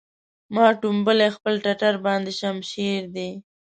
ما 0.53 0.67
ټومبلی 0.81 1.29
خپل 1.35 1.53
ټټر 1.65 1.93
باندې 2.05 2.31
شمشېر 2.39 3.01
دی 3.15 3.29